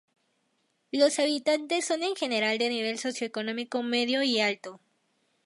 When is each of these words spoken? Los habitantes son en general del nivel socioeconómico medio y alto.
Los 0.91 1.19
habitantes 1.19 1.85
son 1.85 2.01
en 2.01 2.15
general 2.15 2.57
del 2.57 2.71
nivel 2.71 2.97
socioeconómico 2.97 3.83
medio 3.83 4.23
y 4.23 4.39
alto. 4.39 4.79